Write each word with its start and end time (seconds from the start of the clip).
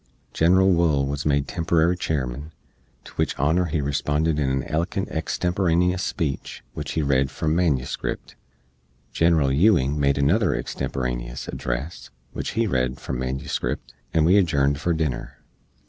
Genral 0.33 0.73
Wool 0.73 1.05
wuz 1.05 1.27
made 1.27 1.47
temporary 1.47 1.95
Chairman, 1.95 2.51
to 3.03 3.13
wich 3.17 3.37
honor 3.37 3.65
he 3.65 3.81
responded 3.81 4.39
in 4.39 4.63
a 4.63 4.65
elokent 4.65 5.07
extemporaneous 5.11 6.01
speech, 6.01 6.63
which 6.73 6.93
he 6.93 7.03
read 7.03 7.29
from 7.29 7.55
manuscript. 7.55 8.35
General 9.13 9.51
Ewing 9.51 9.99
made 9.99 10.17
another 10.17 10.55
extemporaneous 10.55 11.47
address, 11.49 12.09
which 12.33 12.53
he 12.53 12.65
read 12.65 12.99
from 12.99 13.19
manuscript, 13.19 13.93
and 14.11 14.25
we 14.25 14.37
adjourned 14.37 14.79
for 14.79 14.91
dinner. 14.91 15.37